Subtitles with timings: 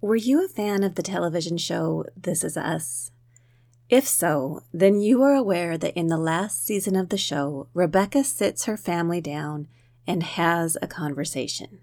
[0.00, 3.10] Were you a fan of the television show This Is Us?
[3.88, 8.24] If so, then you are aware that in the last season of the show, Rebecca
[8.24, 9.68] sits her family down
[10.06, 11.80] and has a conversation.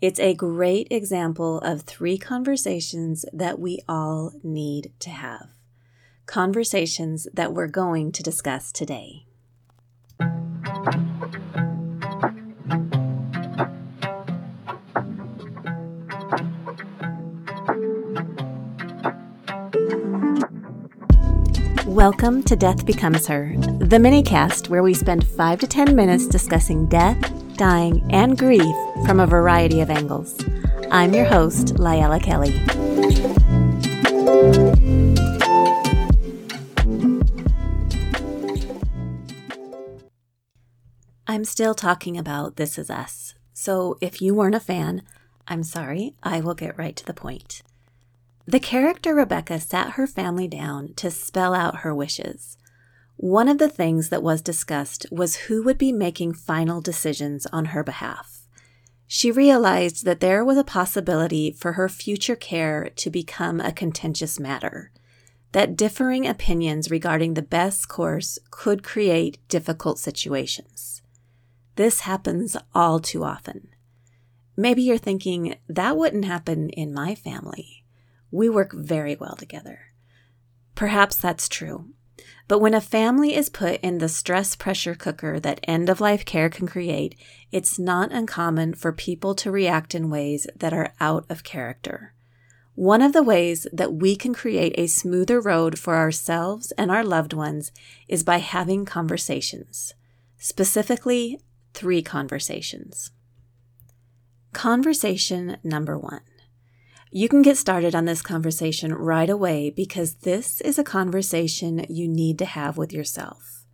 [0.00, 5.50] It's a great example of three conversations that we all need to have.
[6.26, 9.26] Conversations that we're going to discuss today.
[21.86, 26.86] Welcome to Death Becomes Her, the minicast where we spend 5 to 10 minutes discussing
[26.86, 27.20] death,
[27.58, 30.42] dying, and grief from a variety of angles.
[30.90, 32.54] I'm your host, Layla Kelly.
[41.26, 45.02] I'm still talking about This Is Us, so if you weren't a fan,
[45.46, 47.62] I'm sorry, I will get right to the point.
[48.46, 52.58] The character Rebecca sat her family down to spell out her wishes.
[53.16, 57.66] One of the things that was discussed was who would be making final decisions on
[57.66, 58.46] her behalf.
[59.06, 64.38] She realized that there was a possibility for her future care to become a contentious
[64.38, 64.92] matter,
[65.52, 71.00] that differing opinions regarding the best course could create difficult situations.
[71.76, 73.68] This happens all too often.
[74.56, 77.83] Maybe you're thinking, that wouldn't happen in my family.
[78.34, 79.92] We work very well together.
[80.74, 81.90] Perhaps that's true.
[82.48, 86.24] But when a family is put in the stress pressure cooker that end of life
[86.24, 87.14] care can create,
[87.52, 92.12] it's not uncommon for people to react in ways that are out of character.
[92.74, 97.04] One of the ways that we can create a smoother road for ourselves and our
[97.04, 97.70] loved ones
[98.08, 99.94] is by having conversations.
[100.38, 101.40] Specifically,
[101.72, 103.12] three conversations.
[104.52, 106.22] Conversation number one
[107.16, 112.08] you can get started on this conversation right away because this is a conversation you
[112.08, 113.64] need to have with yourself.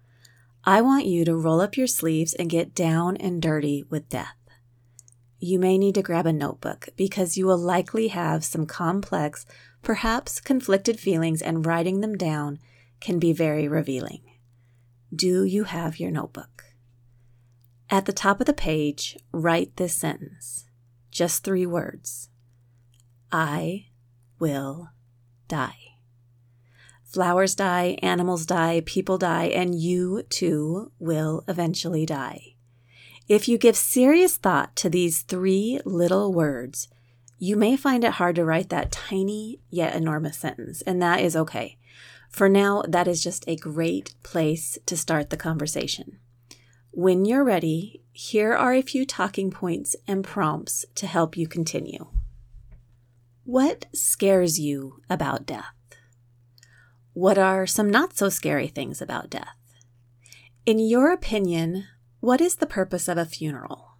[0.63, 4.37] I want you to roll up your sleeves and get down and dirty with death.
[5.39, 9.47] You may need to grab a notebook because you will likely have some complex,
[9.81, 12.59] perhaps conflicted feelings, and writing them down
[13.01, 14.21] can be very revealing.
[15.17, 16.65] Do you have your notebook?
[17.89, 20.67] At the top of the page, write this sentence
[21.11, 22.29] just three words
[23.33, 23.87] I
[24.39, 24.91] will
[25.49, 25.77] die.
[27.05, 32.55] Flowers die, animals die, people die, and you too will eventually die.
[33.29, 36.89] If you give serious thought to these three little words,
[37.39, 41.37] you may find it hard to write that tiny yet enormous sentence, and that is
[41.37, 41.79] okay.
[42.29, 46.19] For now, that is just a great place to start the conversation.
[46.93, 52.07] When you're ready, here are a few talking points and prompts to help you continue.
[53.51, 55.75] What scares you about death?
[57.15, 59.57] What are some not so scary things about death?
[60.67, 61.89] In your opinion,
[62.21, 63.97] what is the purpose of a funeral?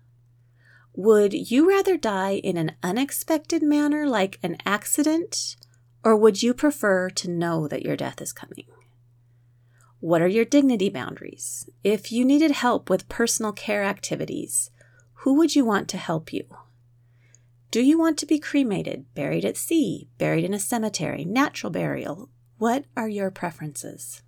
[0.95, 5.57] Would you rather die in an unexpected manner like an accident,
[6.05, 8.67] or would you prefer to know that your death is coming?
[9.99, 11.69] What are your dignity boundaries?
[11.83, 14.71] If you needed help with personal care activities,
[15.25, 16.45] who would you want to help you?
[17.71, 22.29] Do you want to be cremated, buried at sea, buried in a cemetery, natural burial?
[22.59, 24.23] What are your preferences?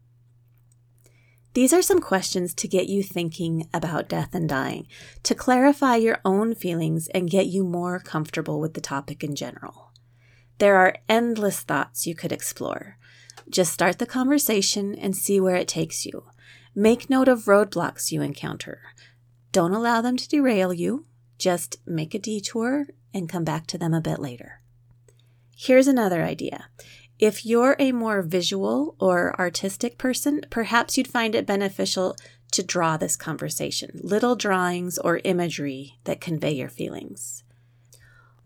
[1.55, 4.87] These are some questions to get you thinking about death and dying,
[5.25, 9.93] to clarify your own feelings and get you more comfortable with the topic in general.
[10.59, 12.97] There are endless thoughts you could explore.
[13.51, 16.27] Just start the conversation and see where it takes you.
[16.77, 18.81] Make note of roadblocks you encounter.
[19.51, 21.07] Don't allow them to derail you.
[21.43, 24.61] Just make a detour and come back to them a bit later.
[25.57, 26.67] Here's another idea.
[27.19, 32.15] If you're a more visual or artistic person, perhaps you'd find it beneficial
[32.53, 37.43] to draw this conversation, little drawings or imagery that convey your feelings.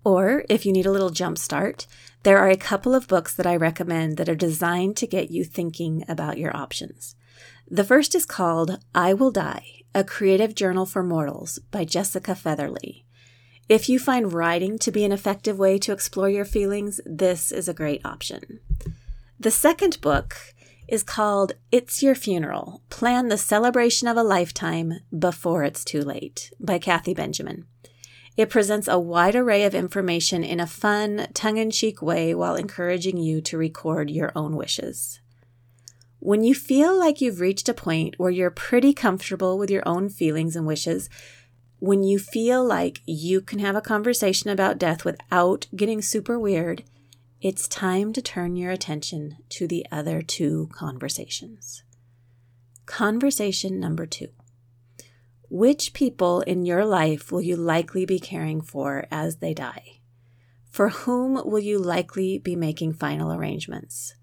[0.03, 1.87] Or if you need a little jump start,
[2.23, 5.45] there are a couple of books that I recommend that are designed to get you
[5.45, 7.15] thinking about your options.
[7.69, 13.05] The first is called I Will Die, a creative journal for mortals by Jessica Featherly.
[13.69, 17.69] If you find writing to be an effective way to explore your feelings, this is
[17.69, 18.61] a great option.
[19.41, 20.37] The second book
[20.87, 26.53] is called It's Your Funeral Plan the Celebration of a Lifetime Before It's Too Late
[26.61, 27.67] by Kathy Benjamin.
[28.37, 32.55] It presents a wide array of information in a fun, tongue in cheek way while
[32.55, 35.21] encouraging you to record your own wishes.
[36.27, 40.09] When you feel like you've reached a point where you're pretty comfortable with your own
[40.09, 41.09] feelings and wishes,
[41.79, 46.83] When you feel like you can have a conversation about death without getting super weird,
[47.41, 51.85] it's time to turn your attention to the other two conversations.
[52.87, 54.31] Conversation number two
[55.49, 60.01] Which people in your life will you likely be caring for as they die?
[60.73, 64.17] For whom will you likely be making final arrangements?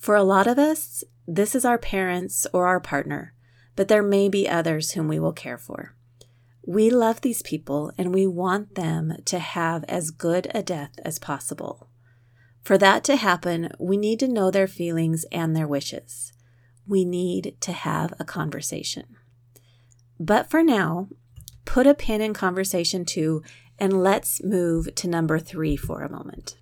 [0.00, 3.34] For a lot of us, this is our parents or our partner,
[3.76, 5.94] but there may be others whom we will care for.
[6.66, 11.18] We love these people and we want them to have as good a death as
[11.18, 11.90] possible.
[12.62, 16.32] For that to happen, we need to know their feelings and their wishes.
[16.86, 19.16] We need to have a conversation.
[20.18, 21.08] But for now,
[21.66, 23.42] put a pin in conversation two
[23.78, 26.56] and let's move to number three for a moment.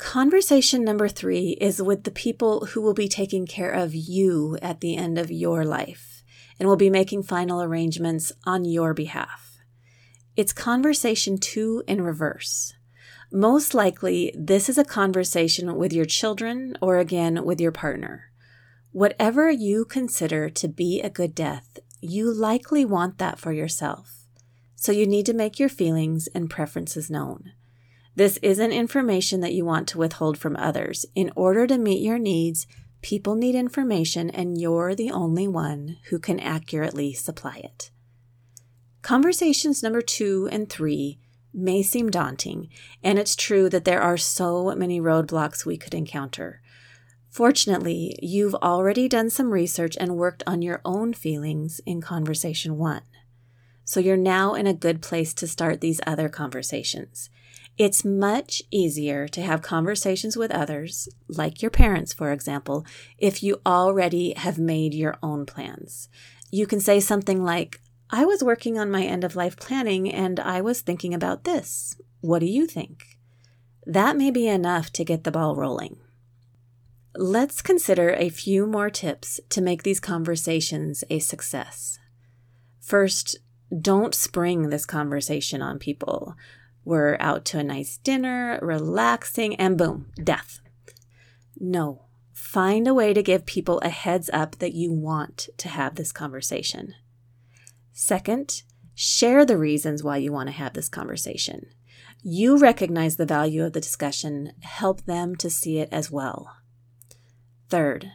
[0.00, 4.80] Conversation number three is with the people who will be taking care of you at
[4.80, 6.24] the end of your life
[6.58, 9.58] and will be making final arrangements on your behalf.
[10.36, 12.72] It's conversation two in reverse.
[13.30, 18.32] Most likely, this is a conversation with your children or again with your partner.
[18.92, 24.24] Whatever you consider to be a good death, you likely want that for yourself.
[24.76, 27.52] So you need to make your feelings and preferences known.
[28.20, 31.06] This isn't information that you want to withhold from others.
[31.14, 32.66] In order to meet your needs,
[33.00, 37.90] people need information and you're the only one who can accurately supply it.
[39.00, 41.18] Conversations number two and three
[41.54, 42.68] may seem daunting,
[43.02, 46.60] and it's true that there are so many roadblocks we could encounter.
[47.30, 53.00] Fortunately, you've already done some research and worked on your own feelings in conversation one.
[53.86, 57.30] So you're now in a good place to start these other conversations.
[57.80, 62.84] It's much easier to have conversations with others, like your parents, for example,
[63.16, 66.10] if you already have made your own plans.
[66.50, 67.80] You can say something like,
[68.10, 71.96] I was working on my end of life planning and I was thinking about this.
[72.20, 73.16] What do you think?
[73.86, 75.96] That may be enough to get the ball rolling.
[77.16, 81.98] Let's consider a few more tips to make these conversations a success.
[82.78, 83.38] First,
[83.80, 86.34] don't spring this conversation on people.
[86.84, 90.60] We're out to a nice dinner, relaxing, and boom, death.
[91.58, 95.94] No, find a way to give people a heads up that you want to have
[95.94, 96.94] this conversation.
[97.92, 98.62] Second,
[98.94, 101.66] share the reasons why you want to have this conversation.
[102.22, 106.56] You recognize the value of the discussion, help them to see it as well.
[107.68, 108.10] Third,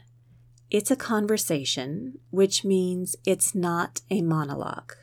[0.70, 4.94] it's a conversation, which means it's not a monologue.